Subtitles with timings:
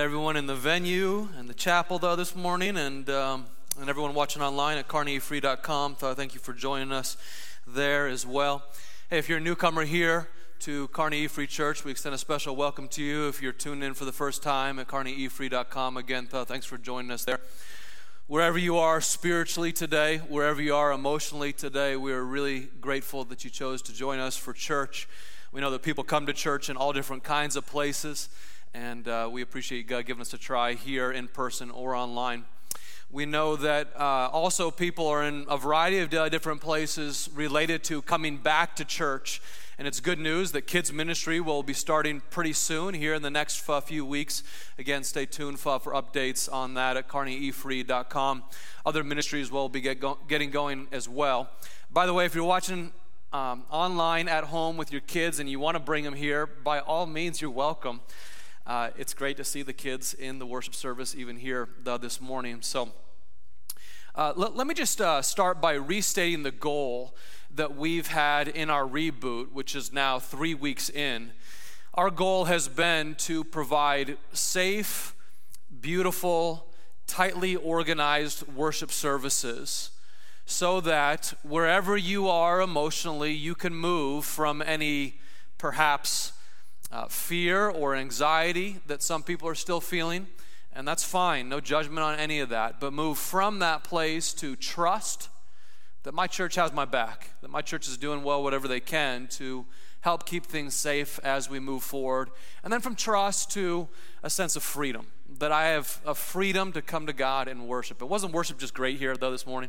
[0.00, 3.44] everyone in the venue and the chapel, though, this morning, and, um,
[3.78, 5.96] and everyone watching online at carnegiefree.com.
[6.00, 7.18] So thank you for joining us
[7.66, 8.62] there as well.
[9.10, 12.88] Hey, if you're a newcomer here to Carnegie Free Church, we extend a special welcome
[12.88, 13.28] to you.
[13.28, 17.26] If you're tuned in for the first time at carnegiefree.com, again, thanks for joining us
[17.26, 17.40] there.
[18.26, 23.44] Wherever you are spiritually today, wherever you are emotionally today, we are really grateful that
[23.44, 25.06] you chose to join us for church.
[25.52, 28.30] We know that people come to church in all different kinds of places,
[28.74, 32.44] and uh, we appreciate God giving us a try here in person or online.
[33.12, 38.02] We know that uh, also people are in a variety of different places related to
[38.02, 39.42] coming back to church.
[39.78, 43.30] And it's good news that kids' ministry will be starting pretty soon here in the
[43.30, 44.44] next few weeks.
[44.78, 48.44] Again, stay tuned for, for updates on that at carnegiefree.com.
[48.86, 51.50] Other ministries will be get go- getting going as well.
[51.90, 52.92] By the way, if you're watching
[53.32, 56.78] um, online at home with your kids and you want to bring them here, by
[56.78, 58.02] all means, you're welcome.
[58.66, 62.20] Uh, it's great to see the kids in the worship service, even here uh, this
[62.20, 62.58] morning.
[62.60, 62.90] So,
[64.14, 67.14] uh, let, let, me just uh, start by restating the goal
[67.54, 71.32] that we've had in our reboot, which is now three weeks in.
[71.94, 75.14] Our goal has been to provide safe,
[75.80, 76.66] beautiful,
[77.06, 79.90] tightly organized worship services
[80.44, 85.20] so that wherever you are emotionally, you can move from any
[85.58, 86.32] perhaps
[86.92, 90.26] uh, fear or anxiety that some people are still feeling.
[90.72, 92.78] And that's fine, no judgment on any of that.
[92.78, 95.28] But move from that place to trust
[96.04, 99.26] that my church has my back, that my church is doing well, whatever they can
[99.28, 99.66] to
[100.00, 102.30] help keep things safe as we move forward.
[102.62, 103.88] And then from trust to
[104.22, 105.08] a sense of freedom,
[105.38, 108.00] that I have a freedom to come to God and worship.
[108.00, 109.68] It wasn't worship just great here, though, this morning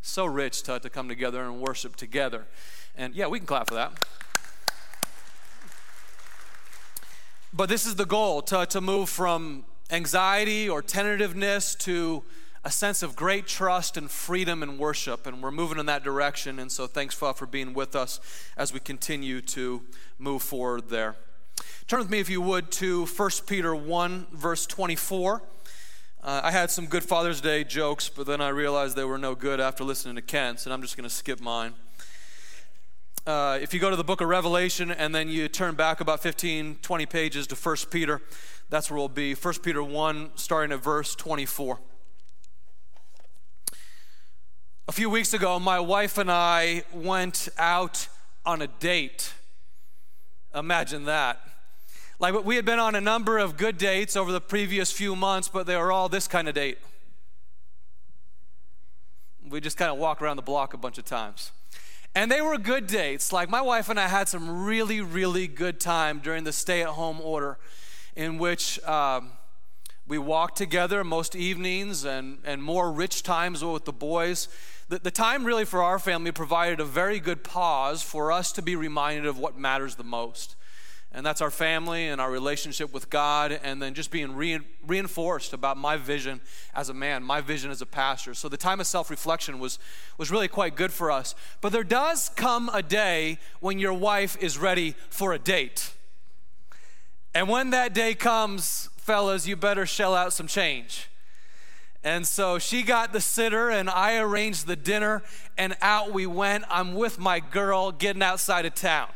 [0.00, 2.46] so rich to, to come together and worship together.
[2.96, 3.92] And yeah, we can clap for that.
[7.58, 12.22] But this is the goal to, to move from anxiety or tentativeness to
[12.62, 15.26] a sense of great trust and freedom and worship.
[15.26, 16.60] And we're moving in that direction.
[16.60, 18.20] And so thanks, for for being with us
[18.56, 19.82] as we continue to
[20.20, 21.16] move forward there.
[21.88, 25.42] Turn with me, if you would, to 1 Peter 1, verse 24.
[26.22, 29.34] Uh, I had some good Father's Day jokes, but then I realized they were no
[29.34, 31.74] good after listening to Kent's, and I'm just going to skip mine.
[33.28, 36.22] Uh, if you go to the book of Revelation and then you turn back about
[36.22, 38.22] 15, 20 pages to 1 Peter,
[38.70, 39.34] that's where we'll be.
[39.34, 41.78] 1 Peter 1, starting at verse 24.
[44.88, 48.08] A few weeks ago, my wife and I went out
[48.46, 49.34] on a date.
[50.54, 51.38] Imagine that.
[52.18, 55.48] Like we had been on a number of good dates over the previous few months,
[55.48, 56.78] but they were all this kind of date.
[59.46, 61.52] We just kind of walk around the block a bunch of times.
[62.14, 63.32] And they were good dates.
[63.32, 66.88] Like my wife and I had some really, really good time during the stay at
[66.88, 67.58] home order,
[68.16, 69.32] in which um,
[70.06, 74.48] we walked together most evenings and, and more rich times with the boys.
[74.88, 78.62] The, the time really for our family provided a very good pause for us to
[78.62, 80.56] be reminded of what matters the most
[81.12, 85.54] and that's our family and our relationship with God, and then just being re- reinforced
[85.54, 86.40] about my vision
[86.74, 88.34] as a man, my vision as a pastor.
[88.34, 89.78] So the time of self reflection was,
[90.18, 91.34] was really quite good for us.
[91.62, 95.94] But there does come a day when your wife is ready for a date.
[97.34, 101.08] And when that day comes, fellas, you better shell out some change.
[102.04, 105.22] And so she got the sitter, and I arranged the dinner,
[105.56, 106.64] and out we went.
[106.68, 109.08] I'm with my girl getting outside of town.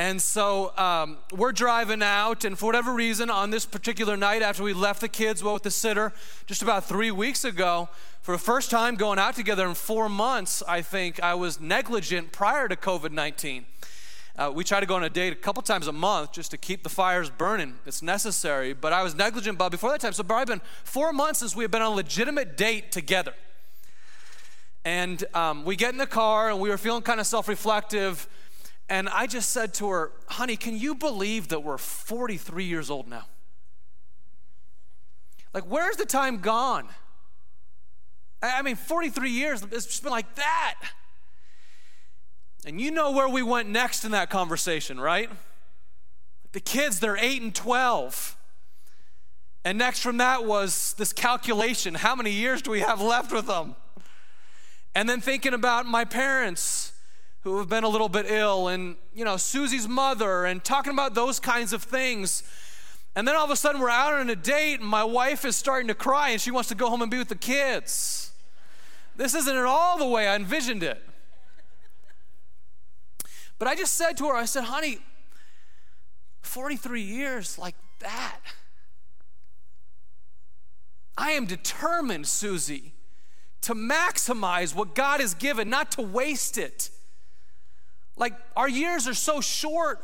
[0.00, 4.62] And so um, we're driving out, and for whatever reason, on this particular night after
[4.62, 6.14] we left the kids well, with the sitter
[6.46, 7.90] just about three weeks ago,
[8.22, 12.32] for the first time going out together in four months, I think I was negligent
[12.32, 13.66] prior to COVID 19.
[14.38, 16.56] Uh, we try to go on a date a couple times a month just to
[16.56, 17.74] keep the fires burning.
[17.84, 20.14] It's necessary, but I was negligent but before that time.
[20.14, 23.34] So, probably been four months since we have been on a legitimate date together.
[24.82, 28.26] And um, we get in the car, and we were feeling kind of self reflective
[28.90, 33.06] and I just said to her, honey, can you believe that we're 43 years old
[33.08, 33.26] now?
[35.54, 36.88] Like, where's the time gone?
[38.42, 40.74] I mean, 43 years, it's just been like that.
[42.66, 45.30] And you know where we went next in that conversation, right?
[46.50, 48.36] The kids, they're 8 and 12.
[49.64, 53.46] And next from that was this calculation how many years do we have left with
[53.46, 53.76] them?
[54.96, 56.92] And then thinking about my parents
[57.42, 61.14] who have been a little bit ill and, you know, Susie's mother and talking about
[61.14, 62.42] those kinds of things.
[63.16, 65.56] And then all of a sudden we're out on a date and my wife is
[65.56, 68.32] starting to cry and she wants to go home and be with the kids.
[69.16, 71.02] This isn't at all the way I envisioned it.
[73.58, 74.98] But I just said to her, I said, honey,
[76.42, 78.38] 43 years like that.
[81.16, 82.94] I am determined, Susie,
[83.60, 86.90] to maximize what God has given, not to waste it.
[88.20, 89.98] Like our years are so short.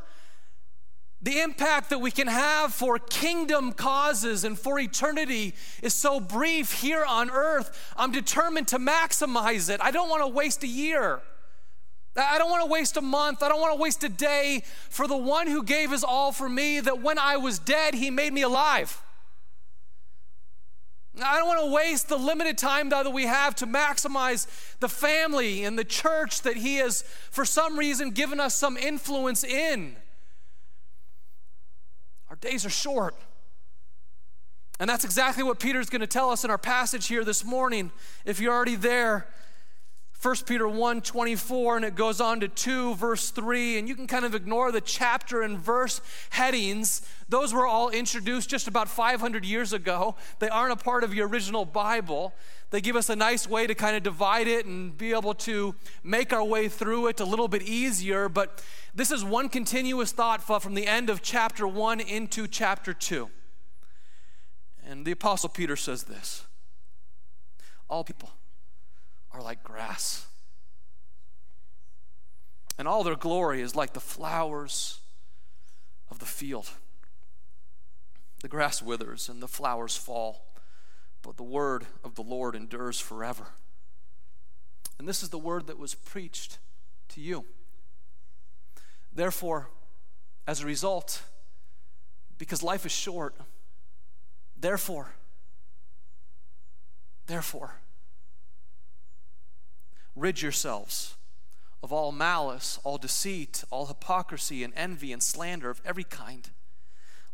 [1.20, 6.72] The impact that we can have for kingdom causes and for eternity is so brief
[6.72, 7.92] here on earth.
[7.96, 9.80] I'm determined to maximize it.
[9.82, 11.20] I don't want to waste a year.
[12.16, 13.42] I don't want to waste a month.
[13.42, 16.48] I don't want to waste a day for the one who gave his all for
[16.48, 19.02] me, that when I was dead, he made me alive.
[21.24, 24.46] I don't want to waste the limited time that we have to maximize
[24.80, 29.42] the family and the church that he has, for some reason, given us some influence
[29.42, 29.96] in.
[32.28, 33.14] Our days are short.
[34.78, 37.92] And that's exactly what Peter's going to tell us in our passage here this morning.
[38.26, 39.26] If you're already there,
[40.22, 44.06] 1 Peter 1 24, and it goes on to 2, verse 3, and you can
[44.06, 47.02] kind of ignore the chapter and verse headings.
[47.28, 50.16] Those were all introduced just about 500 years ago.
[50.38, 52.32] They aren't a part of your original Bible.
[52.70, 55.74] They give us a nice way to kind of divide it and be able to
[56.02, 58.28] make our way through it a little bit easier.
[58.28, 58.64] But
[58.94, 63.28] this is one continuous thought from the end of chapter 1 into chapter 2.
[64.84, 66.46] And the Apostle Peter says this
[67.88, 68.30] All people
[69.36, 70.26] are like grass.
[72.78, 75.00] And all their glory is like the flowers
[76.10, 76.70] of the field.
[78.40, 80.46] The grass withers and the flowers fall,
[81.22, 83.48] but the word of the Lord endures forever.
[84.98, 86.58] And this is the word that was preached
[87.10, 87.44] to you.
[89.14, 89.68] Therefore,
[90.46, 91.22] as a result,
[92.38, 93.34] because life is short,
[94.58, 95.12] therefore,
[97.26, 97.76] therefore,
[100.16, 101.14] Rid yourselves
[101.82, 106.50] of all malice, all deceit, all hypocrisy, and envy and slander of every kind.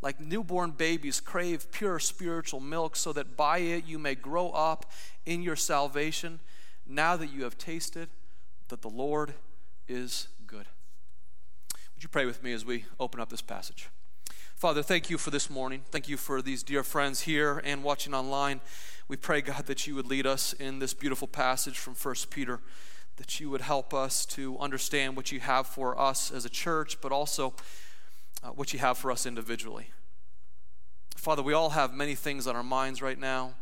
[0.01, 4.91] Like newborn babies, crave pure spiritual milk, so that by it you may grow up
[5.25, 6.41] in your salvation,
[6.85, 8.09] now that you have tasted
[8.67, 9.33] that the Lord
[9.87, 10.67] is good.
[11.95, 13.87] Would you pray with me as we open up this passage?
[14.63, 15.81] Father, thank you for this morning.
[15.91, 18.61] Thank you for these dear friends here and watching online.
[19.09, 22.61] We pray, God, that you would lead us in this beautiful passage from 1 Peter,
[23.17, 27.01] that you would help us to understand what you have for us as a church,
[27.01, 27.55] but also
[28.41, 29.87] uh, what you have for us individually.
[31.17, 33.55] Father, we all have many things on our minds right now.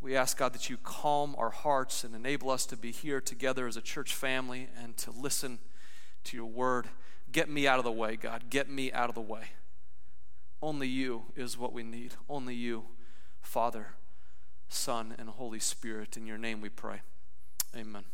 [0.00, 3.68] We ask, God, that you calm our hearts and enable us to be here together
[3.68, 5.60] as a church family and to listen
[6.24, 6.88] to your word.
[7.30, 8.50] Get me out of the way, God.
[8.50, 9.50] Get me out of the way.
[10.62, 12.14] Only you is what we need.
[12.28, 12.84] Only you,
[13.40, 13.88] Father.
[14.68, 16.16] Son, and Holy Spirit.
[16.16, 17.00] In your name we pray.
[17.74, 18.04] Amen.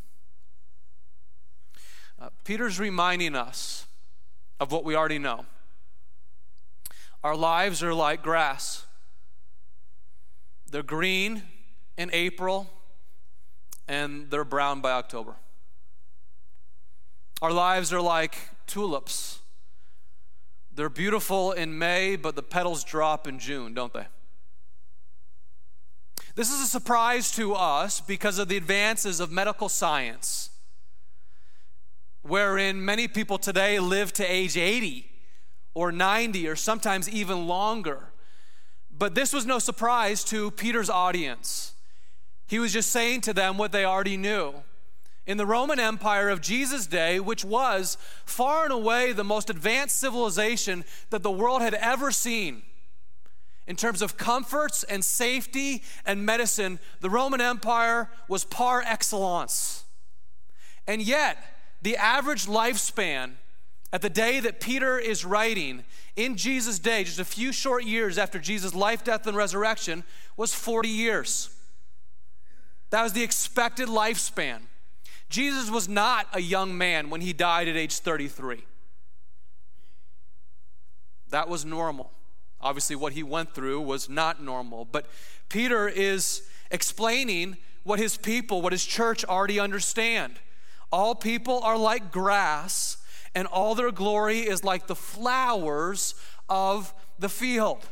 [2.19, 3.87] Uh, Peter's reminding us
[4.59, 5.45] of what we already know.
[7.23, 8.85] Our lives are like grass,
[10.69, 11.43] they're green
[11.97, 12.69] in April,
[13.87, 15.35] and they're brown by October.
[17.41, 18.35] Our lives are like
[18.67, 19.39] tulips.
[20.75, 24.07] They're beautiful in May, but the petals drop in June, don't they?
[26.35, 30.49] This is a surprise to us because of the advances of medical science,
[32.23, 35.09] wherein many people today live to age 80
[35.75, 38.09] or 90 or sometimes even longer.
[38.95, 41.73] But this was no surprise to Peter's audience.
[42.47, 44.55] He was just saying to them what they already knew.
[45.25, 49.97] In the Roman Empire of Jesus' day, which was far and away the most advanced
[49.97, 52.63] civilization that the world had ever seen,
[53.65, 59.85] in terms of comforts and safety and medicine, the Roman Empire was par excellence.
[60.85, 61.37] And yet,
[61.81, 63.31] the average lifespan
[63.93, 65.83] at the day that Peter is writing
[66.15, 70.03] in Jesus' day, just a few short years after Jesus' life, death, and resurrection,
[70.35, 71.49] was 40 years.
[72.89, 74.59] That was the expected lifespan.
[75.33, 78.63] Jesus was not a young man when he died at age 33.
[81.31, 82.11] That was normal.
[82.61, 84.85] Obviously, what he went through was not normal.
[84.85, 85.07] But
[85.49, 90.33] Peter is explaining what his people, what his church already understand.
[90.91, 92.97] All people are like grass,
[93.33, 96.13] and all their glory is like the flowers
[96.47, 97.83] of the field.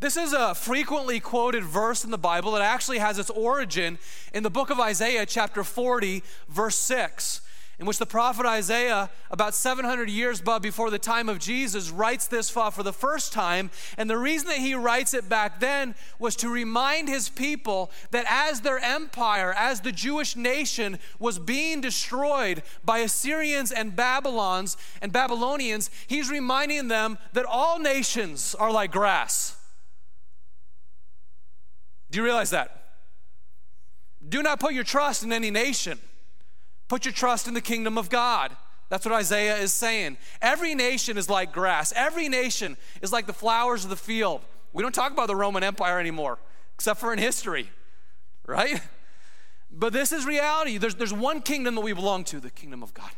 [0.00, 3.98] This is a frequently quoted verse in the Bible that actually has its origin
[4.32, 7.40] in the book of Isaiah, chapter 40, verse 6.
[7.78, 12.48] in which the prophet Isaiah, about 700 years before the time of Jesus, writes this
[12.48, 13.70] for the first time.
[13.98, 18.26] And the reason that he writes it back then was to remind his people that
[18.28, 25.12] as their empire, as the Jewish nation was being destroyed by Assyrians and Babylons and
[25.12, 29.56] Babylonians, he's reminding them that all nations are like grass.
[32.14, 32.70] Do you realize that?
[34.28, 35.98] Do not put your trust in any nation.
[36.86, 38.52] Put your trust in the kingdom of God.
[38.88, 40.18] That's what Isaiah is saying.
[40.40, 44.42] Every nation is like grass, every nation is like the flowers of the field.
[44.72, 46.38] We don't talk about the Roman Empire anymore,
[46.76, 47.68] except for in history,
[48.46, 48.80] right?
[49.72, 50.78] But this is reality.
[50.78, 53.10] There's, there's one kingdom that we belong to, the kingdom of God.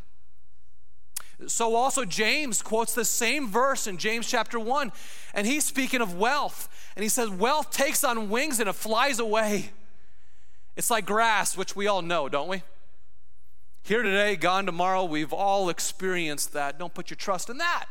[1.45, 4.91] So also James quotes the same verse in James chapter 1,
[5.35, 6.67] and he's speaking of wealth.
[6.95, 9.71] And he says, Wealth takes on wings and it flies away.
[10.75, 12.63] It's like grass, which we all know, don't we?
[13.83, 16.77] Here today, gone tomorrow, we've all experienced that.
[16.79, 17.85] Don't put your trust in that.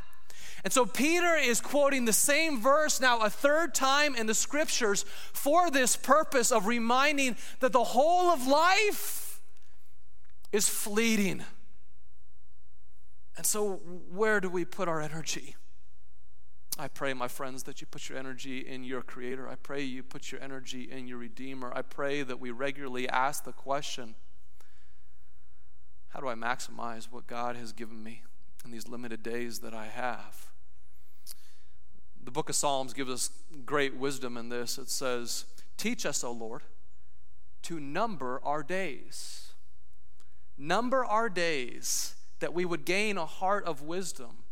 [0.65, 5.05] And so Peter is quoting the same verse now a third time in the scriptures
[5.33, 9.41] for this purpose of reminding that the whole of life
[10.53, 11.45] is fleeting.
[13.37, 13.75] And so,
[14.11, 15.57] where do we put our energy?
[16.79, 19.49] I pray, my friends, that you put your energy in your Creator.
[19.49, 21.73] I pray you put your energy in your Redeemer.
[21.75, 24.15] I pray that we regularly ask the question
[26.11, 28.23] how do I maximize what God has given me
[28.65, 30.47] in these limited days that I have?
[32.25, 33.31] The book of Psalms gives us
[33.67, 34.79] great wisdom in this.
[34.79, 35.45] It says,
[35.77, 36.63] Teach us, O Lord,
[37.63, 39.53] to number our days.
[40.57, 44.45] Number our days that we would gain a heart of wisdom.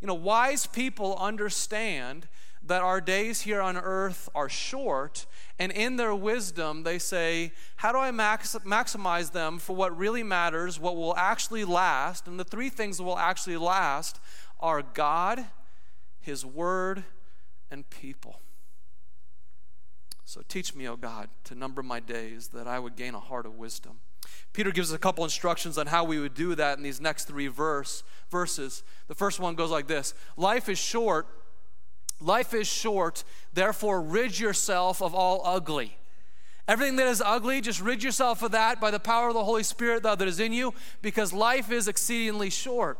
[0.00, 2.28] You know, wise people understand
[2.62, 5.26] that our days here on earth are short,
[5.58, 10.22] and in their wisdom, they say, How do I max- maximize them for what really
[10.22, 12.26] matters, what will actually last?
[12.26, 14.20] And the three things that will actually last
[14.58, 15.46] are God,
[16.20, 17.04] His Word,
[17.70, 18.40] and people.
[20.24, 23.46] So teach me, O God, to number my days that I would gain a heart
[23.46, 24.00] of wisdom.
[24.52, 27.24] Peter gives us a couple instructions on how we would do that in these next
[27.24, 28.82] three verse, verses.
[29.08, 31.26] The first one goes like this Life is short
[32.20, 35.96] Life is short, therefore, rid yourself of all ugly.
[36.68, 39.62] Everything that is ugly, just rid yourself of that by the power of the Holy
[39.62, 42.98] Spirit that is in you, because life is exceedingly short.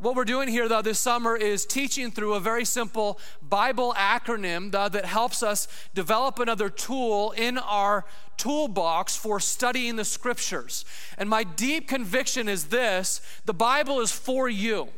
[0.00, 4.70] What we're doing here, though, this summer is teaching through a very simple Bible acronym
[4.70, 8.04] though, that helps us develop another tool in our
[8.36, 10.84] toolbox for studying the scriptures.
[11.18, 14.90] And my deep conviction is this the Bible is for you.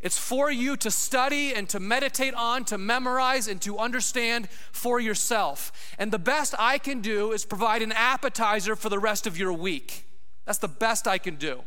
[0.00, 4.98] It's for you to study and to meditate on, to memorize, and to understand for
[4.98, 5.70] yourself.
[5.98, 9.52] And the best I can do is provide an appetizer for the rest of your
[9.52, 10.06] week.
[10.46, 11.60] That's the best I can do.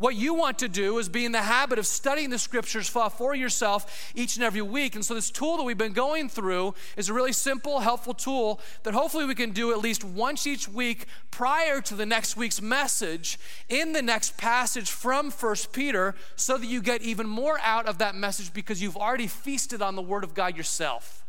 [0.00, 3.34] What you want to do is be in the habit of studying the scriptures for
[3.34, 4.94] yourself each and every week.
[4.94, 8.62] And so, this tool that we've been going through is a really simple, helpful tool
[8.84, 12.62] that hopefully we can do at least once each week prior to the next week's
[12.62, 13.38] message
[13.68, 17.98] in the next passage from First Peter so that you get even more out of
[17.98, 21.26] that message because you've already feasted on the Word of God yourself.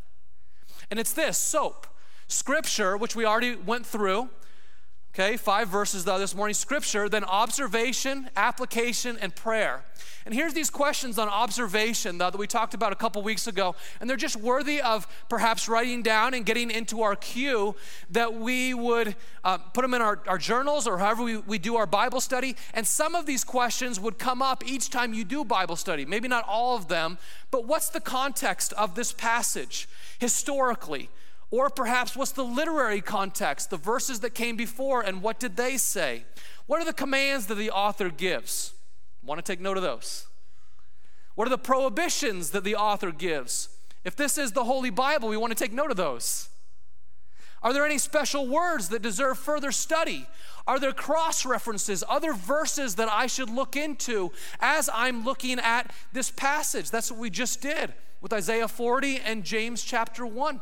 [0.89, 1.87] And it's this SOAP.
[2.29, 4.29] Scripture, which we already went through,
[5.13, 9.83] Okay, five verses this morning scripture, then observation, application, and prayer.
[10.25, 13.75] And here's these questions on observation though, that we talked about a couple weeks ago,
[13.99, 17.75] and they're just worthy of perhaps writing down and getting into our queue
[18.11, 21.75] that we would uh, put them in our, our journals or however we, we do
[21.75, 22.55] our Bible study.
[22.73, 26.05] And some of these questions would come up each time you do Bible study.
[26.05, 27.17] Maybe not all of them,
[27.51, 29.89] but what's the context of this passage
[30.19, 31.09] historically?
[31.51, 35.75] Or perhaps what's the literary context, the verses that came before, and what did they
[35.77, 36.23] say?
[36.65, 38.73] What are the commands that the author gives?
[39.21, 40.27] Want to take note of those.
[41.35, 43.69] What are the prohibitions that the author gives?
[44.05, 46.47] If this is the Holy Bible, we want to take note of those.
[47.61, 50.27] Are there any special words that deserve further study?
[50.65, 55.91] Are there cross references, other verses that I should look into as I'm looking at
[56.13, 56.89] this passage?
[56.89, 60.61] That's what we just did with Isaiah 40 and James chapter 1.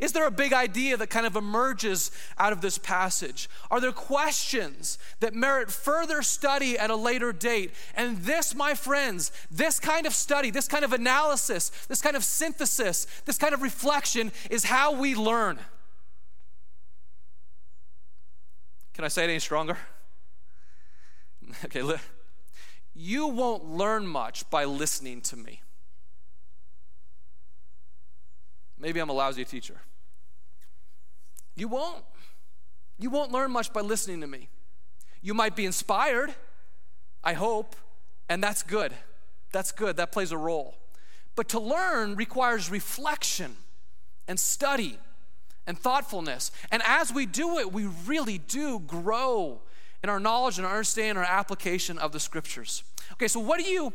[0.00, 3.48] Is there a big idea that kind of emerges out of this passage?
[3.70, 7.72] Are there questions that merit further study at a later date?
[7.94, 12.24] And this, my friends, this kind of study, this kind of analysis, this kind of
[12.24, 15.58] synthesis, this kind of reflection is how we learn.
[18.94, 19.76] Can I say it any stronger?
[21.64, 21.82] Okay,
[22.92, 25.60] you won't learn much by listening to me.
[28.78, 29.80] Maybe I'm a lousy teacher.
[31.54, 32.04] You won't.
[32.98, 34.48] You won't learn much by listening to me.
[35.22, 36.34] You might be inspired,
[37.24, 37.76] I hope,
[38.28, 38.92] and that's good.
[39.52, 39.96] That's good.
[39.96, 40.76] That plays a role.
[41.34, 43.56] But to learn requires reflection
[44.28, 44.98] and study
[45.66, 46.50] and thoughtfulness.
[46.70, 49.60] And as we do it, we really do grow
[50.02, 52.84] in our knowledge and our understanding, our application of the scriptures.
[53.14, 53.92] Okay, so what do you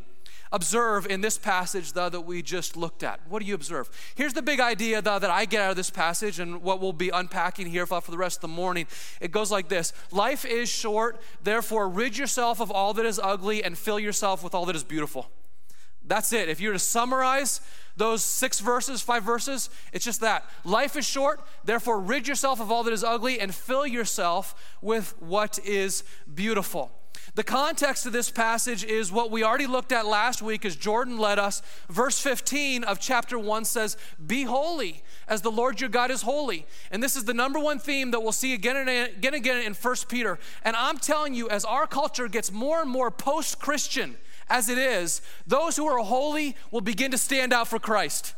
[0.52, 3.20] observe in this passage though, that we just looked at?
[3.28, 3.90] What do you observe?
[4.16, 6.94] Here's the big idea though, that I get out of this passage and what we'll
[6.94, 8.88] be unpacking here for the rest of the morning.
[9.20, 13.64] It goes like this Life is short, therefore, rid yourself of all that is ugly
[13.64, 15.30] and fill yourself with all that is beautiful.
[16.04, 16.50] That's it.
[16.50, 17.62] If you were to summarize
[17.96, 20.46] those six verses, five verses, it's just that.
[20.64, 25.14] Life is short, therefore, rid yourself of all that is ugly and fill yourself with
[25.22, 26.04] what is
[26.34, 26.92] beautiful.
[27.34, 31.18] The context of this passage is what we already looked at last week as Jordan
[31.18, 31.62] led us.
[31.88, 33.96] Verse 15 of chapter 1 says,
[34.26, 36.66] Be holy as the Lord your God is holy.
[36.92, 39.64] And this is the number one theme that we'll see again and again, and again
[39.64, 40.40] in 1 Peter.
[40.64, 44.18] And I'm telling you, as our culture gets more and more post Christian,
[44.50, 48.36] as it is, those who are holy will begin to stand out for Christ.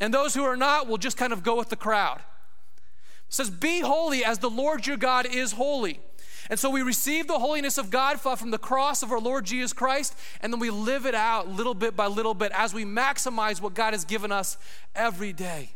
[0.00, 2.18] And those who are not will just kind of go with the crowd.
[2.18, 6.00] It says, Be holy as the Lord your God is holy.
[6.48, 9.72] And so we receive the holiness of God from the cross of our Lord Jesus
[9.72, 13.60] Christ, and then we live it out little bit by little bit as we maximize
[13.60, 14.56] what God has given us
[14.94, 15.70] every day.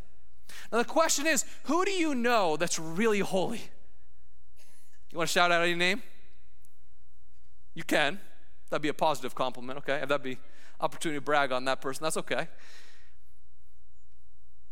[0.72, 3.62] Now, the question is who do you know that's really holy?
[5.10, 6.02] You want to shout out any name?
[7.74, 8.20] You can.
[8.68, 10.00] That'd be a positive compliment, okay?
[10.00, 10.38] And that'd be
[10.80, 12.04] opportunity to brag on that person.
[12.04, 12.48] That's okay.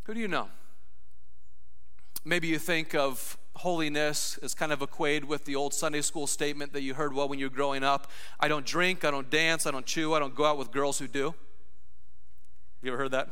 [0.04, 0.48] Who do you know?
[2.24, 6.72] Maybe you think of holiness is kind of equated with the old Sunday school statement
[6.72, 8.10] that you heard well when you were growing up
[8.40, 10.98] I don't drink, I don't dance, I don't chew, I don't go out with girls
[10.98, 11.34] who do.
[12.82, 13.28] You ever heard that?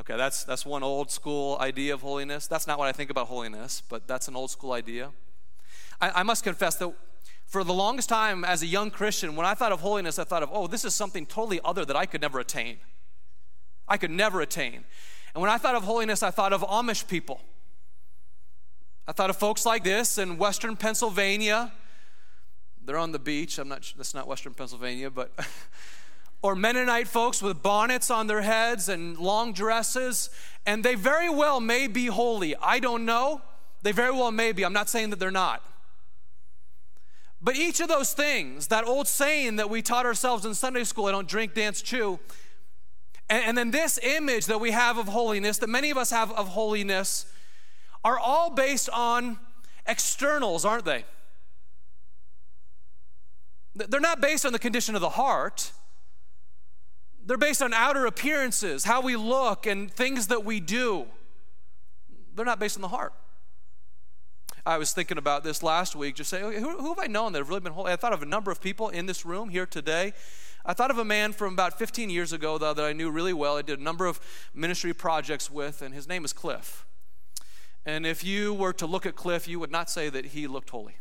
[0.00, 2.46] Okay, that's, that's one old school idea of holiness.
[2.46, 5.10] That's not what I think about holiness, but that's an old school idea.
[6.00, 6.92] I, I must confess that
[7.46, 10.42] for the longest time as a young Christian, when I thought of holiness, I thought
[10.42, 12.78] of, oh, this is something totally other that I could never attain.
[13.88, 14.84] I could never attain.
[15.34, 17.40] And when I thought of holiness, I thought of Amish people.
[19.08, 21.72] I thought of folks like this in Western Pennsylvania.
[22.84, 23.58] They're on the beach.
[23.58, 23.90] I'm not.
[23.96, 25.32] That's not Western Pennsylvania, but.
[26.42, 30.28] or Mennonite folks with bonnets on their heads and long dresses,
[30.66, 32.54] and they very well may be holy.
[32.56, 33.40] I don't know.
[33.82, 34.62] They very well may be.
[34.62, 35.64] I'm not saying that they're not.
[37.40, 41.06] But each of those things, that old saying that we taught ourselves in Sunday school,
[41.06, 42.18] I don't drink, dance, chew,
[43.30, 46.30] and, and then this image that we have of holiness, that many of us have
[46.32, 47.24] of holiness,
[48.04, 49.38] are all based on
[49.86, 51.04] externals, aren't they?
[53.74, 55.72] They're not based on the condition of the heart.
[57.24, 61.06] They're based on outer appearances, how we look, and things that we do.
[62.34, 63.12] They're not based on the heart.
[64.64, 67.32] I was thinking about this last week, just saying, okay, who, who, have I known
[67.32, 67.92] that have really been holy?
[67.92, 70.12] I thought of a number of people in this room here today.
[70.64, 73.32] I thought of a man from about 15 years ago, though, that I knew really
[73.32, 73.56] well.
[73.56, 74.20] I did a number of
[74.54, 76.84] ministry projects with, and his name is Cliff.
[77.88, 80.68] And if you were to look at Cliff, you would not say that he looked
[80.68, 80.98] holy.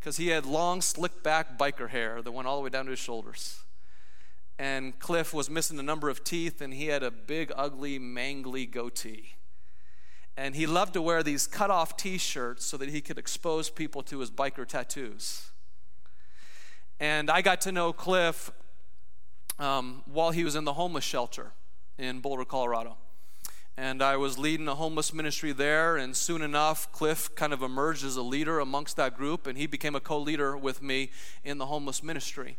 [0.00, 2.92] Because he had long, slick back biker hair that went all the way down to
[2.92, 3.60] his shoulders.
[4.58, 8.70] And Cliff was missing a number of teeth, and he had a big, ugly, mangly
[8.70, 9.34] goatee.
[10.34, 13.68] And he loved to wear these cut off t shirts so that he could expose
[13.68, 15.50] people to his biker tattoos.
[16.98, 18.50] And I got to know Cliff
[19.58, 21.52] um, while he was in the homeless shelter
[21.98, 22.96] in Boulder, Colorado
[23.76, 25.96] and I was leading a homeless ministry there.
[25.96, 29.66] And soon enough, Cliff kind of emerged as a leader amongst that group, and he
[29.66, 31.10] became a co leader with me
[31.42, 32.56] in the homeless ministry.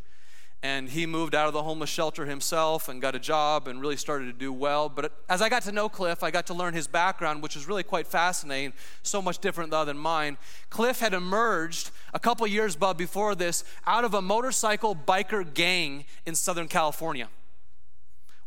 [0.64, 3.98] And he moved out of the homeless shelter himself and got a job and really
[3.98, 4.90] started to do well.
[4.90, 7.68] But as I got to know Cliff, I got to learn his background, which is
[7.68, 8.74] really quite fascinating,
[9.04, 10.38] so much different than mine.
[10.72, 16.34] Cliff had emerged a couple years before this out of a motorcycle biker gang in
[16.34, 17.30] Southern California,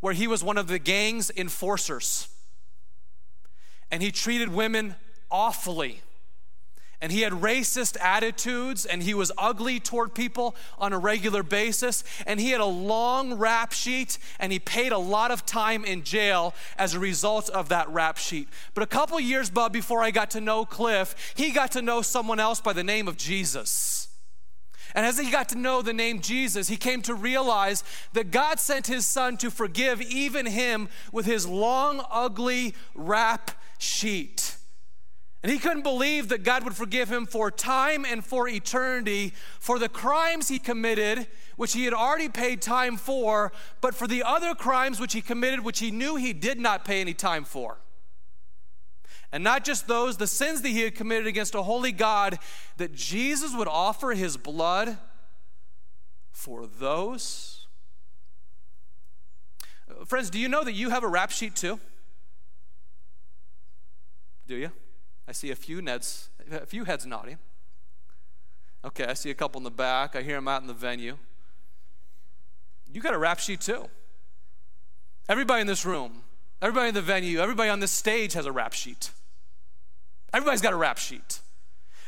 [0.01, 2.29] where he was one of the gang's enforcers
[3.91, 4.97] and he treated women
[5.31, 6.03] awfully.
[7.01, 12.03] And he had racist attitudes and he was ugly toward people on a regular basis.
[12.27, 16.03] And he had a long rap sheet and he paid a lot of time in
[16.03, 18.49] jail as a result of that rap sheet.
[18.75, 22.41] But a couple years before I got to know Cliff, he got to know someone
[22.41, 24.09] else by the name of Jesus.
[24.95, 28.59] And as he got to know the name Jesus, he came to realize that God
[28.59, 34.57] sent his son to forgive even him with his long, ugly rap sheet.
[35.43, 39.79] And he couldn't believe that God would forgive him for time and for eternity for
[39.79, 44.55] the crimes he committed, which he had already paid time for, but for the other
[44.55, 47.79] crimes which he committed, which he knew he did not pay any time for.
[49.31, 52.39] And not just those, the sins that he had committed against a holy God,
[52.79, 54.99] that Jesus would offer his blood
[56.33, 57.67] for those.
[60.07, 61.79] Friends, do you know that you have a rap sheet too?
[64.49, 64.73] Do you?
[65.29, 67.39] I see a few Neds, a few heads nodding.
[68.83, 70.17] Okay, I see a couple in the back.
[70.17, 71.19] I hear them out in the venue.
[72.91, 73.89] You got a rap sheet too.
[75.29, 76.23] Everybody in this room,
[76.63, 79.11] everybody in the venue, everybody on this stage has a rap sheet.
[80.33, 81.41] Everybody's got a rap sheet.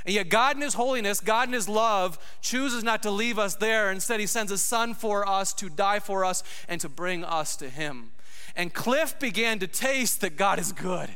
[0.07, 3.57] And yet, God in His holiness, God in His love, chooses not to leave us
[3.57, 3.91] there.
[3.91, 7.55] Instead, He sends His Son for us to die for us and to bring us
[7.57, 8.13] to Him.
[8.57, 11.11] And Cliff began to taste that God is good.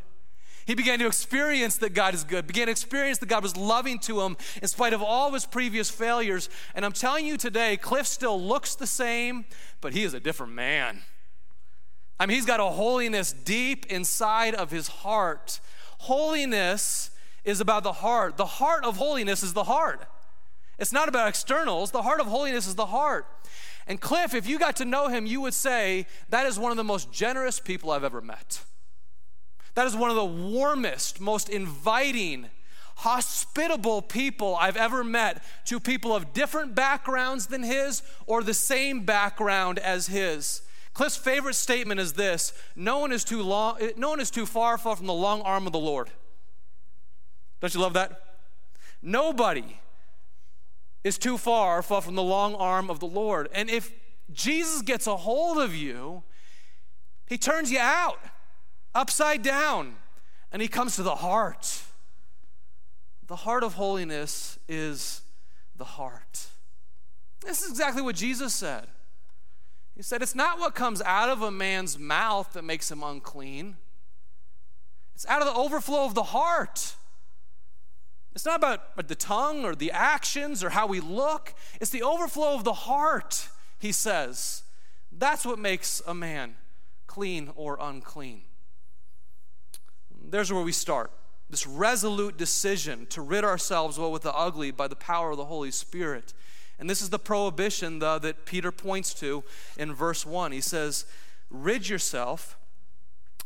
[0.66, 3.98] He began to experience that God is good, began to experience that God was loving
[4.00, 6.48] to him in spite of all of his previous failures.
[6.74, 9.44] And I'm telling you today, Cliff still looks the same,
[9.80, 11.02] but he is a different man.
[12.18, 15.60] I mean, he's got a holiness deep inside of his heart.
[15.98, 17.10] Holiness
[17.44, 18.36] is about the heart.
[18.36, 20.06] The heart of holiness is the heart.
[20.78, 21.90] It's not about externals.
[21.90, 23.26] The heart of holiness is the heart.
[23.86, 26.78] And Cliff, if you got to know him, you would say that is one of
[26.78, 28.64] the most generous people I've ever met.
[29.74, 32.46] That is one of the warmest, most inviting,
[32.96, 39.04] hospitable people I've ever met to people of different backgrounds than his or the same
[39.04, 40.62] background as his.
[40.92, 44.78] Cliff's favorite statement is this no one is too long, no one is too far,
[44.78, 46.10] from the long arm of the Lord.
[47.60, 48.22] Don't you love that?
[49.02, 49.80] Nobody
[51.02, 53.48] is too far from the long arm of the Lord.
[53.52, 53.92] And if
[54.32, 56.22] Jesus gets a hold of you,
[57.26, 58.18] he turns you out
[58.94, 59.96] upside down
[60.52, 61.82] and he comes to the heart.
[63.26, 65.22] The heart of holiness is
[65.76, 66.46] the heart.
[67.44, 68.86] This is exactly what Jesus said.
[69.96, 73.76] He said, It's not what comes out of a man's mouth that makes him unclean,
[75.14, 76.96] it's out of the overflow of the heart.
[78.34, 82.54] It's not about the tongue or the actions or how we look, it's the overflow
[82.54, 84.64] of the heart, he says.
[85.12, 86.56] That's what makes a man
[87.06, 88.42] clean or unclean.
[90.30, 91.10] There's where we start
[91.50, 95.44] this resolute decision to rid ourselves well with the ugly by the power of the
[95.44, 96.32] Holy Spirit.
[96.78, 99.44] And this is the prohibition that Peter points to
[99.76, 100.52] in verse 1.
[100.52, 101.06] He says,
[101.50, 102.56] Rid yourself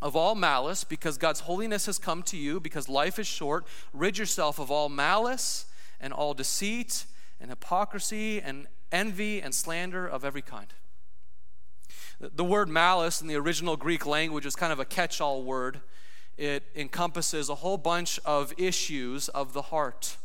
[0.01, 3.67] of all malice because God's holiness has come to you, because life is short.
[3.93, 5.67] Rid yourself of all malice
[6.01, 7.05] and all deceit
[7.41, 10.73] and hypocrisy and envy and slander of every kind.
[12.21, 15.81] The word malice in the original Greek language is kind of a catch all word.
[16.39, 20.17] It encompasses a whole bunch of issues of the heart.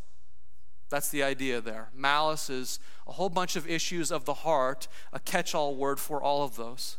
[0.90, 1.90] That's the idea there.
[1.96, 6.22] Malice is a whole bunch of issues of the heart, a catch all word for
[6.22, 6.98] all of those.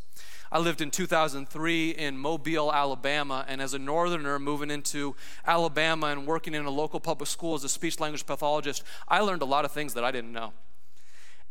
[0.50, 5.14] I lived in 2003 in Mobile, Alabama, and as a northerner moving into
[5.46, 9.42] Alabama and working in a local public school as a speech language pathologist, I learned
[9.42, 10.52] a lot of things that I didn't know.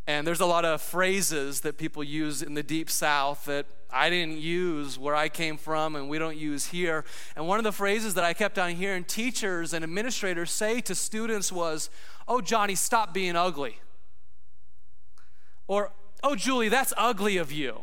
[0.05, 4.09] And there's a lot of phrases that people use in the deep south that I
[4.09, 7.05] didn't use where I came from and we don't use here.
[7.35, 10.95] And one of the phrases that I kept on hearing teachers and administrators say to
[10.95, 11.89] students was,
[12.27, 13.79] Oh, Johnny, stop being ugly.
[15.67, 17.81] Or, Oh, Julie, that's ugly of you.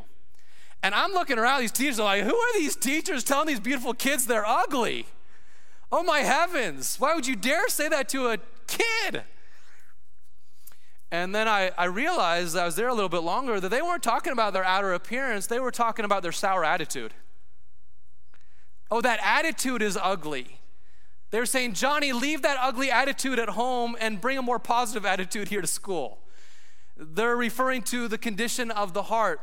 [0.83, 3.94] And I'm looking around, these teachers are like, Who are these teachers telling these beautiful
[3.94, 5.06] kids they're ugly?
[5.92, 9.22] Oh, my heavens, why would you dare say that to a kid?
[11.12, 14.03] And then I, I realized I was there a little bit longer that they weren't
[14.03, 17.14] talking about their outer appearance, they were talking about their sour attitude.
[18.90, 20.61] Oh, that attitude is ugly.
[21.31, 25.49] They're saying, Johnny, leave that ugly attitude at home and bring a more positive attitude
[25.49, 26.18] here to school.
[26.96, 29.40] They're referring to the condition of the heart.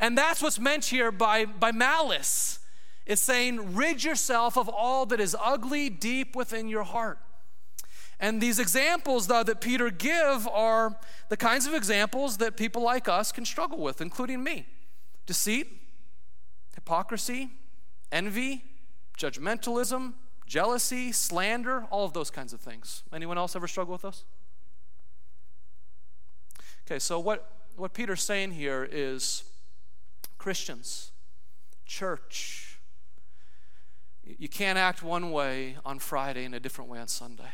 [0.00, 2.58] And that's what's meant here by, by malice.
[3.06, 7.18] It's saying, rid yourself of all that is ugly deep within your heart.
[8.20, 13.08] And these examples, though, that Peter give are the kinds of examples that people like
[13.08, 14.66] us can struggle with, including me
[15.26, 15.68] deceit,
[16.74, 17.50] hypocrisy,
[18.10, 18.64] envy,
[19.16, 20.14] judgmentalism,
[20.46, 23.02] jealousy, slander, all of those kinds of things.
[23.12, 24.24] Anyone else ever struggle with those?
[26.86, 29.44] Okay, so what, what Peter's saying here is
[30.38, 31.12] Christians,
[31.84, 32.78] church,
[34.24, 37.52] you can't act one way on Friday and a different way on Sunday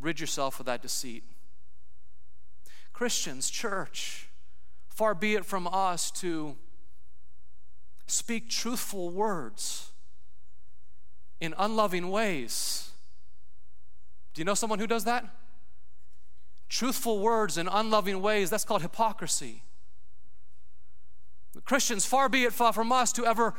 [0.00, 1.24] rid yourself of that deceit.
[2.92, 4.28] Christians, church,
[4.88, 6.56] far be it from us to
[8.06, 9.90] speak truthful words
[11.40, 12.90] in unloving ways.
[14.32, 15.24] Do you know someone who does that?
[16.68, 19.62] Truthful words in unloving ways, that's called hypocrisy.
[21.64, 23.54] Christians, far be it far from us to ever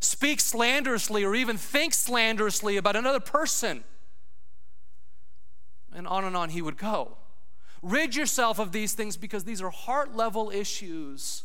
[0.00, 3.84] speak slanderously or even think slanderously about another person
[5.94, 7.16] and on and on he would go.
[7.82, 11.44] Rid yourself of these things because these are heart level issues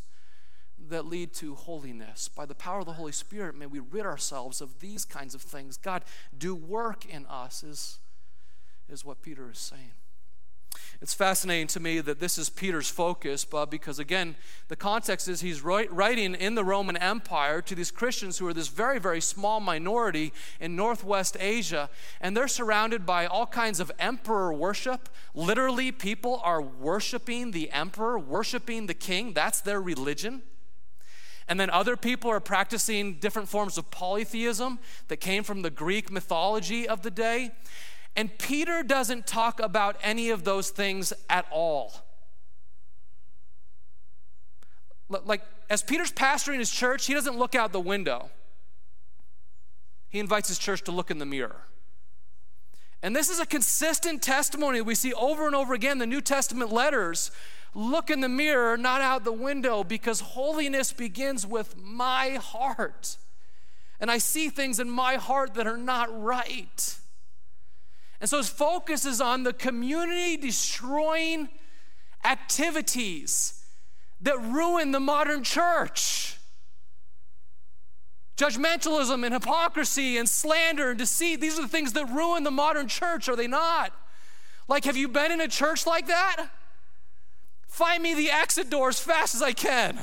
[0.88, 2.28] that lead to holiness.
[2.28, 5.42] By the power of the Holy Spirit, may we rid ourselves of these kinds of
[5.42, 5.76] things.
[5.76, 6.04] God,
[6.36, 7.98] do work in us, is,
[8.88, 9.92] is what Peter is saying.
[11.02, 14.36] It's fascinating to me that this is Peter's focus, but because again,
[14.68, 18.68] the context is he's writing in the Roman Empire to these Christians who are this
[18.68, 21.88] very, very small minority in Northwest Asia,
[22.20, 25.08] and they're surrounded by all kinds of emperor worship.
[25.34, 29.32] Literally, people are worshiping the emperor, worshiping the king.
[29.32, 30.42] That's their religion.
[31.48, 34.78] And then other people are practicing different forms of polytheism
[35.08, 37.50] that came from the Greek mythology of the day.
[38.16, 41.94] And Peter doesn't talk about any of those things at all.
[45.08, 48.30] Like, as Peter's pastoring his church, he doesn't look out the window.
[50.08, 51.66] He invites his church to look in the mirror.
[53.02, 56.72] And this is a consistent testimony we see over and over again the New Testament
[56.72, 57.30] letters
[57.74, 63.16] look in the mirror, not out the window, because holiness begins with my heart.
[64.00, 66.98] And I see things in my heart that are not right.
[68.20, 71.48] And so his focus is on the community destroying
[72.24, 73.64] activities
[74.20, 76.36] that ruin the modern church.
[78.36, 82.88] Judgmentalism and hypocrisy and slander and deceit, these are the things that ruin the modern
[82.88, 83.92] church, are they not?
[84.68, 86.46] Like, have you been in a church like that?
[87.66, 89.98] Find me the exit door as fast as I can.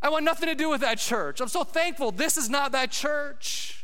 [0.00, 1.40] I want nothing to do with that church.
[1.40, 3.77] I'm so thankful this is not that church.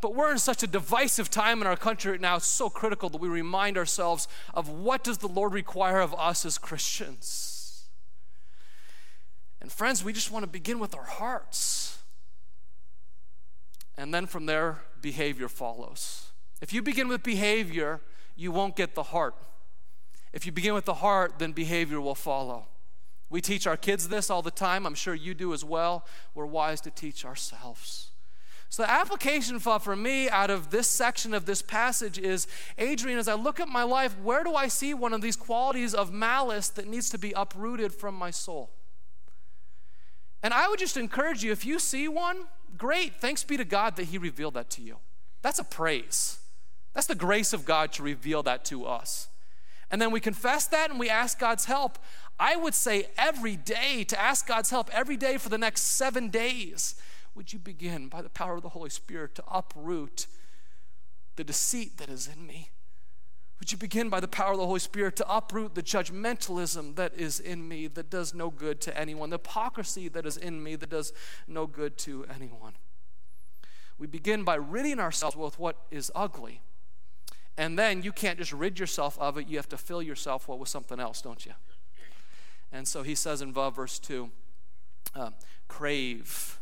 [0.00, 2.36] But we're in such a divisive time in our country right now.
[2.36, 6.46] It's so critical that we remind ourselves of what does the Lord require of us
[6.46, 7.84] as Christians.
[9.60, 11.98] And friends, we just want to begin with our hearts.
[13.98, 16.30] And then from there, behavior follows.
[16.62, 18.00] If you begin with behavior,
[18.36, 19.34] you won't get the heart.
[20.32, 22.68] If you begin with the heart, then behavior will follow.
[23.28, 24.86] We teach our kids this all the time.
[24.86, 26.06] I'm sure you do as well.
[26.34, 28.09] We're wise to teach ourselves.
[28.80, 32.46] So, the application for me out of this section of this passage is
[32.78, 35.92] Adrian, as I look at my life, where do I see one of these qualities
[35.92, 38.70] of malice that needs to be uprooted from my soul?
[40.42, 42.44] And I would just encourage you if you see one,
[42.78, 43.16] great.
[43.16, 44.96] Thanks be to God that He revealed that to you.
[45.42, 46.38] That's a praise.
[46.94, 49.28] That's the grace of God to reveal that to us
[49.90, 51.98] and then we confess that and we ask God's help.
[52.38, 56.28] I would say every day to ask God's help every day for the next seven
[56.28, 56.94] days.
[57.34, 60.26] Would you begin by the power of the Holy Spirit to uproot
[61.36, 62.70] the deceit that is in me?
[63.58, 67.14] Would you begin by the power of the Holy Spirit to uproot the judgmentalism that
[67.14, 70.76] is in me that does no good to anyone, the hypocrisy that is in me
[70.76, 71.12] that does
[71.46, 72.72] no good to anyone?
[73.98, 76.62] We begin by ridding ourselves with what is ugly
[77.56, 80.58] and then you can't just rid yourself of it, you have to fill yourself well,
[80.58, 81.52] with something else, don't you?
[82.72, 84.30] And so he says in verse 2
[85.14, 85.30] uh,
[85.68, 86.59] crave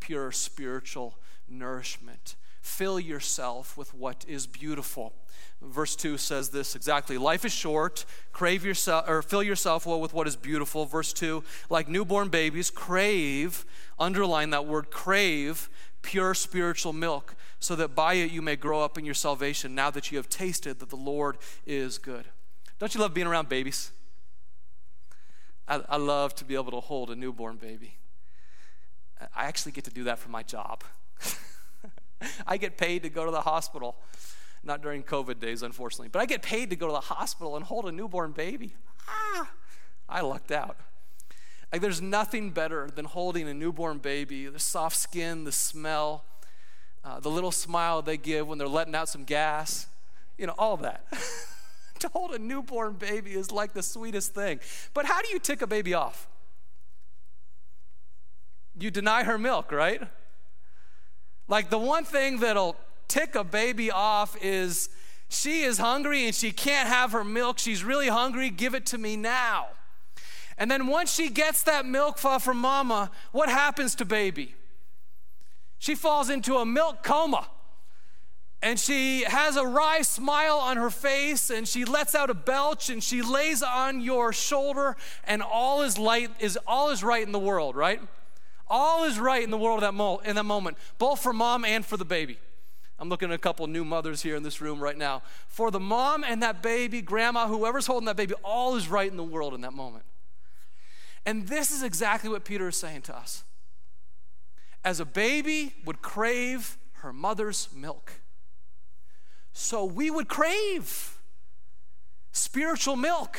[0.00, 2.36] pure spiritual nourishment.
[2.60, 5.14] Fill yourself with what is beautiful.
[5.62, 7.18] Verse 2 says this exactly.
[7.18, 8.04] Life is short.
[8.32, 10.86] Crave yourself or fill yourself well with what is beautiful.
[10.86, 13.64] Verse 2, like newborn babies, crave,
[13.98, 15.68] underline that word crave
[16.02, 19.90] pure spiritual milk, so that by it you may grow up in your salvation now
[19.90, 21.36] that you have tasted that the Lord
[21.66, 22.24] is good.
[22.78, 23.92] Don't you love being around babies?
[25.68, 27.96] I, I love to be able to hold a newborn baby.
[29.34, 30.84] I actually get to do that for my job.
[32.46, 33.96] I get paid to go to the hospital,
[34.62, 37.64] not during COVID days, unfortunately, but I get paid to go to the hospital and
[37.64, 38.74] hold a newborn baby.
[39.08, 39.50] Ah,
[40.08, 40.76] I lucked out.
[41.72, 46.24] Like, there's nothing better than holding a newborn baby, the soft skin, the smell,
[47.04, 49.86] uh, the little smile they give when they're letting out some gas,
[50.36, 51.06] you know, all that.
[52.00, 54.58] to hold a newborn baby is like the sweetest thing.
[54.94, 56.26] But how do you tick a baby off?
[58.80, 60.02] You deny her milk, right?
[61.48, 62.76] Like, the one thing that'll
[63.08, 64.88] tick a baby off is
[65.28, 67.58] she is hungry and she can't have her milk.
[67.58, 68.50] She's really hungry.
[68.50, 69.68] Give it to me now.
[70.58, 74.54] And then once she gets that milk from mama, what happens to baby?
[75.78, 77.48] She falls into a milk coma.
[78.62, 82.90] And she has a wry smile on her face and she lets out a belch
[82.90, 87.32] and she lays on your shoulder and all is light is all is right in
[87.32, 88.02] the world, right?
[88.70, 91.84] All is right in the world that mo- in that moment, both for mom and
[91.84, 92.38] for the baby.
[93.00, 95.22] I'm looking at a couple new mothers here in this room right now.
[95.48, 99.16] For the mom and that baby, grandma, whoever's holding that baby, all is right in
[99.16, 100.04] the world in that moment.
[101.26, 103.42] And this is exactly what Peter is saying to us.
[104.84, 108.12] As a baby would crave her mother's milk,
[109.52, 111.18] so we would crave
[112.32, 113.38] spiritual milk?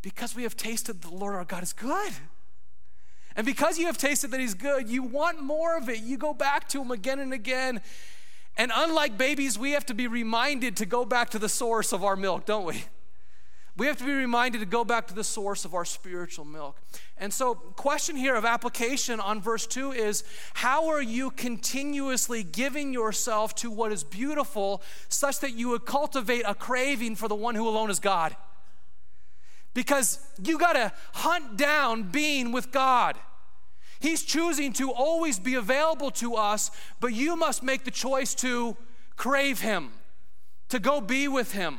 [0.00, 2.12] Because we have tasted the Lord our God is good.
[3.36, 6.00] And because you have tasted that He's good, you want more of it.
[6.00, 7.80] You go back to Him again and again.
[8.56, 12.04] And unlike babies, we have to be reminded to go back to the source of
[12.04, 12.84] our milk, don't we?
[13.74, 16.76] We have to be reminded to go back to the source of our spiritual milk.
[17.16, 22.92] And so, question here of application on verse 2 is how are you continuously giving
[22.92, 27.54] yourself to what is beautiful such that you would cultivate a craving for the one
[27.54, 28.36] who alone is God?
[29.74, 33.16] Because you got to hunt down being with God.
[34.00, 38.76] He's choosing to always be available to us, but you must make the choice to
[39.16, 39.92] crave Him,
[40.68, 41.78] to go be with Him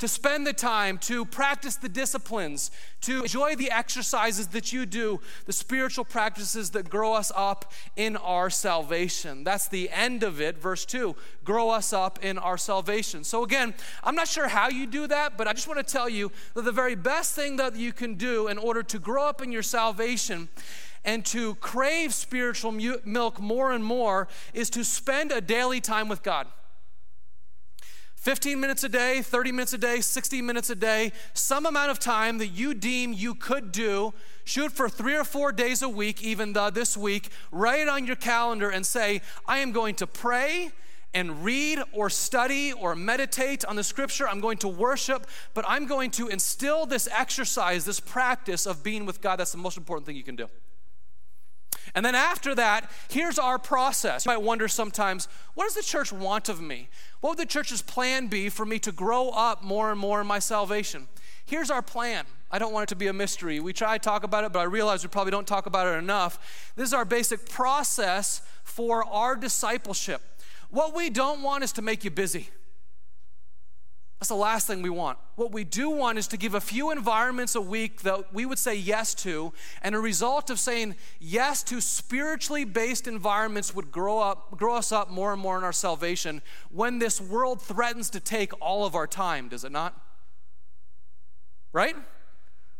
[0.00, 2.70] to spend the time to practice the disciplines,
[3.02, 8.16] to enjoy the exercises that you do, the spiritual practices that grow us up in
[8.16, 9.44] our salvation.
[9.44, 13.24] That's the end of it, verse 2 grow us up in our salvation.
[13.24, 16.08] So, again, I'm not sure how you do that, but I just want to tell
[16.08, 19.42] you that the very best thing that you can do in order to grow up
[19.42, 20.48] in your salvation
[21.04, 22.72] and to crave spiritual
[23.04, 26.46] milk more and more is to spend a daily time with God.
[28.20, 31.98] 15 minutes a day, 30 minutes a day, 60 minutes a day, some amount of
[31.98, 34.12] time that you deem you could do.
[34.44, 37.30] Shoot for three or four days a week, even the, this week.
[37.50, 40.70] Write it on your calendar and say, I am going to pray
[41.14, 44.28] and read or study or meditate on the scripture.
[44.28, 49.06] I'm going to worship, but I'm going to instill this exercise, this practice of being
[49.06, 49.36] with God.
[49.36, 50.46] That's the most important thing you can do.
[51.94, 54.24] And then after that, here's our process.
[54.24, 56.88] You might wonder sometimes, what does the church want of me?
[57.20, 60.26] What would the church's plan be for me to grow up more and more in
[60.26, 61.08] my salvation?
[61.44, 62.24] Here's our plan.
[62.50, 63.60] I don't want it to be a mystery.
[63.60, 65.98] We try to talk about it, but I realize we probably don't talk about it
[65.98, 66.72] enough.
[66.76, 70.22] This is our basic process for our discipleship.
[70.70, 72.48] What we don't want is to make you busy.
[74.20, 75.18] That's the last thing we want.
[75.36, 78.58] What we do want is to give a few environments a week that we would
[78.58, 84.18] say yes to, and a result of saying yes to spiritually based environments would grow
[84.18, 88.20] up, grow us up more and more in our salvation when this world threatens to
[88.20, 89.98] take all of our time, does it not?
[91.72, 91.96] Right?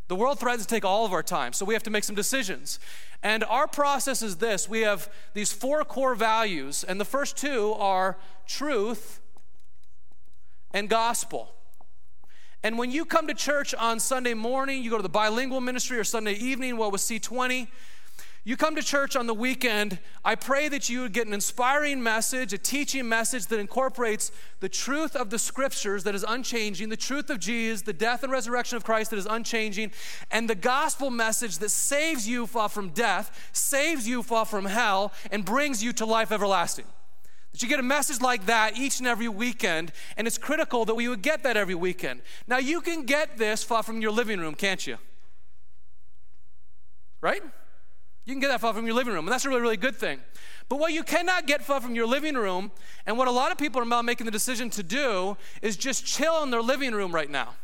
[0.08, 2.16] The world threatens to take all of our time, so we have to make some
[2.16, 2.78] decisions.
[3.22, 7.72] And our process is this we have these four core values, and the first two
[7.78, 9.20] are truth
[10.72, 11.52] and gospel.
[12.62, 15.98] And when you come to church on Sunday morning, you go to the bilingual ministry
[15.98, 17.68] or Sunday evening, what was C20,
[18.42, 22.02] you come to church on the weekend, I pray that you would get an inspiring
[22.02, 26.96] message, a teaching message that incorporates the truth of the scriptures that is unchanging, the
[26.96, 29.92] truth of Jesus, the death and resurrection of Christ that is unchanging,
[30.30, 35.84] and the gospel message that saves you from death, saves you from hell, and brings
[35.84, 36.86] you to life everlasting.
[37.52, 40.94] That you get a message like that each and every weekend, and it's critical that
[40.94, 42.22] we would get that every weekend.
[42.46, 44.98] Now, you can get this far from your living room, can't you?
[47.20, 47.42] Right?
[48.24, 49.96] You can get that far from your living room, and that's a really, really good
[49.96, 50.20] thing.
[50.68, 52.70] But what you cannot get far from your living room,
[53.04, 56.06] and what a lot of people are now making the decision to do, is just
[56.06, 57.54] chill in their living room right now.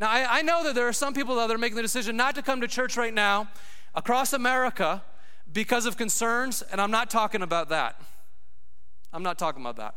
[0.00, 2.34] Now, I, I know that there are some people that are making the decision not
[2.34, 3.48] to come to church right now
[3.94, 5.02] across America
[5.52, 8.00] because of concerns, and I'm not talking about that.
[9.16, 9.94] I'm not talking about that.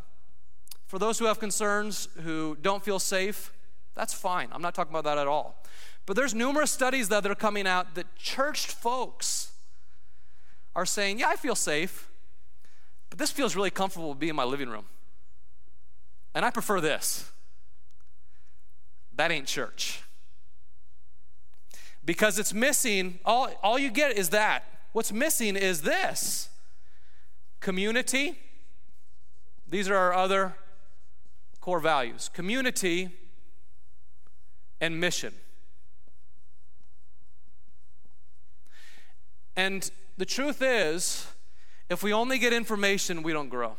[0.88, 3.52] For those who have concerns, who don't feel safe,
[3.94, 4.48] that's fine.
[4.54, 5.62] I'm not talking about that at all.
[6.06, 9.52] But there's numerous studies that are coming out that churched folks
[10.74, 12.10] are saying, yeah, I feel safe,
[13.10, 14.86] but this feels really comfortable to be in my living room.
[16.34, 17.30] And I prefer this.
[19.18, 20.02] That ain't church.
[22.06, 24.64] Because it's missing, all, all you get is that.
[24.94, 26.48] What's missing is this
[27.60, 28.38] community
[29.70, 30.56] these are our other
[31.62, 33.10] core values community
[34.82, 35.34] and mission.
[39.56, 41.28] And the truth is,
[41.90, 43.76] if we only get information, we don't grow.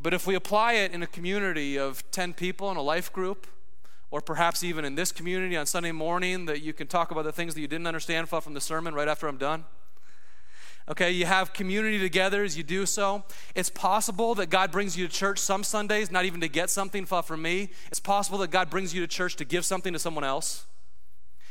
[0.00, 3.46] But if we apply it in a community of 10 people in a life group,
[4.10, 7.32] or perhaps even in this community on Sunday morning, that you can talk about the
[7.32, 9.64] things that you didn't understand from the sermon right after I'm done
[10.90, 13.22] Okay, you have community together as you do so.
[13.54, 17.04] It's possible that God brings you to church some Sundays, not even to get something
[17.04, 17.68] from me.
[17.88, 20.64] It's possible that God brings you to church to give something to someone else.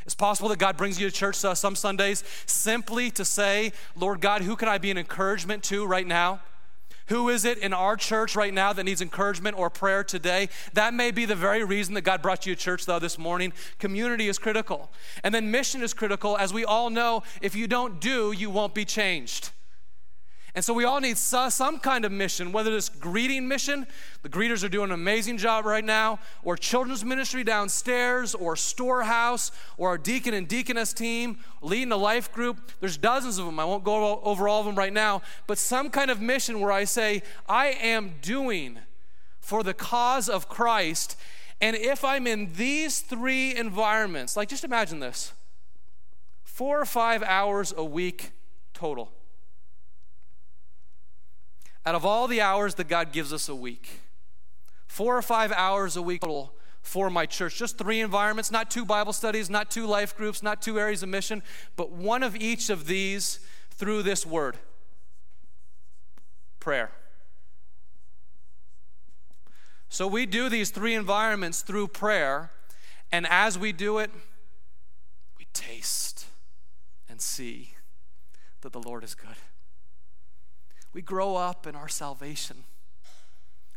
[0.05, 4.21] It's possible that God brings you to church uh, some Sundays simply to say, Lord
[4.21, 6.39] God, who can I be an encouragement to right now?
[7.07, 10.49] Who is it in our church right now that needs encouragement or prayer today?
[10.73, 13.53] That may be the very reason that God brought you to church, though, this morning.
[13.79, 14.91] Community is critical.
[15.23, 16.37] And then mission is critical.
[16.37, 19.51] As we all know, if you don't do, you won't be changed.
[20.57, 23.85] And so we all need some kind of mission, whether it's greeting mission,
[24.23, 29.51] the greeters are doing an amazing job right now, or children's ministry downstairs, or storehouse,
[29.77, 32.71] or our deacon and deaconess team, leading a life group.
[32.79, 33.59] There's dozens of them.
[33.59, 36.71] I won't go over all of them right now, but some kind of mission where
[36.71, 38.79] I say, I am doing
[39.39, 41.17] for the cause of Christ.
[41.61, 45.33] And if I'm in these three environments, like just imagine this
[46.43, 48.31] four or five hours a week
[48.73, 49.11] total
[51.87, 54.01] out of all the hours that God gives us a week,
[54.87, 57.55] four or five hours a week total for my church.
[57.55, 61.07] Just three environments, not two Bible studies, not two life groups, not two areas of
[61.07, 61.41] mission,
[61.77, 63.39] but one of each of these
[63.71, 64.57] through this word
[66.59, 66.91] prayer.
[69.87, 72.51] So we do these three environments through prayer,
[73.13, 74.11] and as we do it,
[75.39, 76.25] we taste
[77.07, 77.75] and see
[78.59, 79.37] that the Lord is good.
[80.97, 82.63] We grow up in our salvation.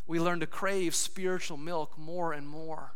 [0.06, 2.94] We learn to crave spiritual milk more and more.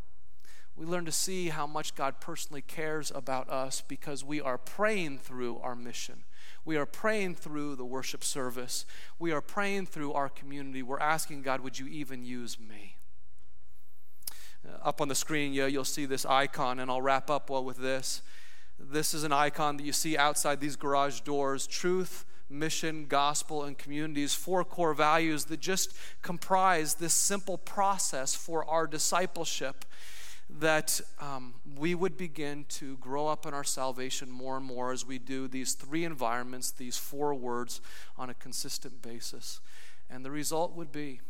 [0.74, 5.18] We learn to see how much God personally cares about us because we are praying
[5.18, 6.24] through our mission.
[6.64, 8.86] We are praying through the worship service.
[9.18, 10.82] We are praying through our community.
[10.82, 12.96] We're asking God, would you even use me?
[14.66, 17.76] Uh, up on the screen, you'll see this icon, and I'll wrap up well with
[17.76, 18.22] this.
[18.78, 23.76] This is an icon that you see outside these garage doors truth, mission, gospel, and
[23.76, 29.84] communities, four core values that just comprise this simple process for our discipleship
[30.50, 35.04] that um, we would begin to grow up in our salvation more and more as
[35.06, 37.80] we do these three environments, these four words
[38.16, 39.60] on a consistent basis.
[40.10, 41.20] And the result would be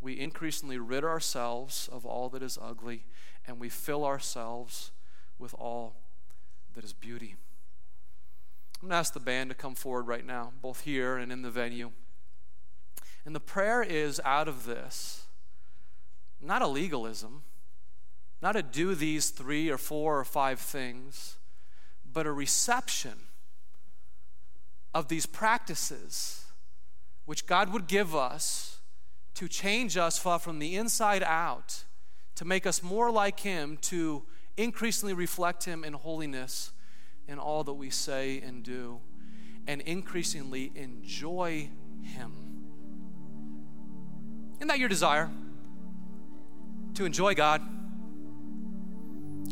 [0.00, 3.04] we increasingly rid ourselves of all that is ugly
[3.46, 4.92] and we fill ourselves
[5.38, 5.96] with all
[6.74, 7.36] that is beauty.
[8.82, 11.42] I'm going to ask the band to come forward right now, both here and in
[11.42, 11.92] the venue.
[13.24, 15.26] And the prayer is out of this
[16.40, 17.44] not a legalism,
[18.42, 21.36] not a do these three or four or five things,
[22.12, 23.12] but a reception
[24.92, 26.46] of these practices
[27.24, 28.80] which God would give us
[29.34, 31.84] to change us from the inside out,
[32.34, 34.24] to make us more like Him, to
[34.56, 36.72] increasingly reflect Him in holiness
[37.28, 39.00] in all that we say and do,
[39.66, 41.68] and increasingly enjoy
[42.02, 42.32] Him.
[44.56, 45.30] Isn't that your desire?
[46.94, 47.62] To enjoy God,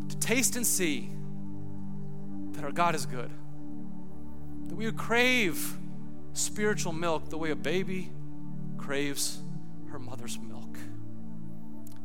[0.09, 1.11] to taste and see
[2.53, 3.31] that our God is good,
[4.67, 5.77] that we would crave
[6.33, 8.11] spiritual milk the way a baby
[8.77, 9.39] craves
[9.91, 10.79] her mother's milk.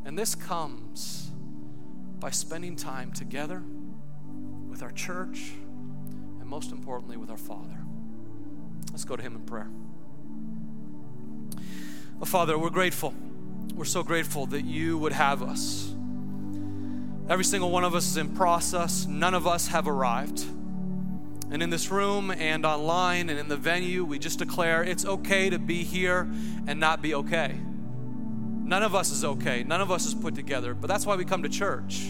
[0.05, 1.32] And this comes
[2.20, 3.61] by spending time together
[4.76, 5.54] with our church,
[6.42, 7.78] and most importantly, with our Father.
[8.92, 9.70] Let's go to Him in prayer.
[12.22, 13.14] Oh, Father, we're grateful.
[13.74, 15.96] We're so grateful that you would have us.
[17.30, 20.44] Every single one of us is in process, none of us have arrived.
[21.52, 25.50] And in this room and online and in the venue, we just declare it's okay
[25.50, 26.30] to be here
[26.68, 27.58] and not be okay.
[28.66, 29.64] None of us is okay.
[29.64, 30.74] None of us is put together.
[30.74, 32.10] But that's why we come to church.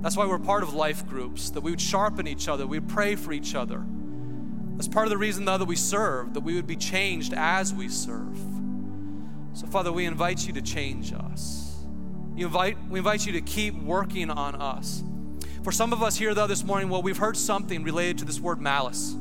[0.00, 2.88] That's why we're part of life groups, that we would sharpen each other, we would
[2.88, 3.84] pray for each other.
[4.76, 7.74] That's part of the reason, though, that we serve, that we would be changed as
[7.74, 8.38] we serve.
[9.54, 11.84] So, Father, we invite you to change us.
[12.36, 15.02] You invite, we invite you to keep working on us.
[15.64, 18.38] For some of us here, though, this morning, well, we've heard something related to this
[18.38, 19.16] word malice.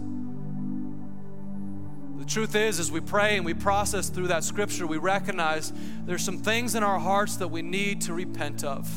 [2.20, 5.74] The truth is, as we pray and we process through that scripture, we recognize
[6.06, 8.88] there's some things in our hearts that we need to repent of.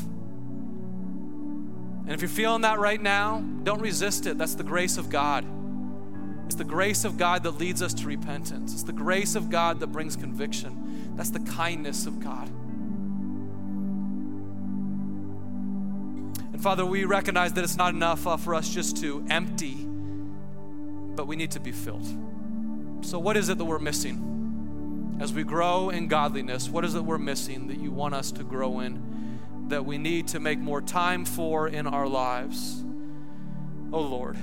[2.11, 4.37] And if you're feeling that right now, don't resist it.
[4.37, 5.45] That's the grace of God.
[6.45, 8.73] It's the grace of God that leads us to repentance.
[8.73, 11.13] It's the grace of God that brings conviction.
[11.15, 12.49] That's the kindness of God.
[16.51, 19.87] And Father, we recognize that it's not enough uh, for us just to empty,
[21.15, 22.07] but we need to be filled.
[23.05, 25.17] So, what is it that we're missing?
[25.21, 28.43] As we grow in godliness, what is it we're missing that you want us to
[28.43, 29.10] grow in?
[29.71, 32.83] That we need to make more time for in our lives.
[33.91, 34.37] Oh Lord,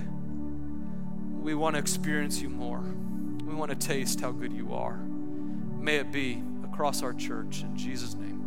[1.43, 2.83] we want to experience you more.
[3.45, 4.97] We want to taste how good you are.
[4.97, 7.63] May it be across our church.
[7.63, 8.38] In Jesus' name.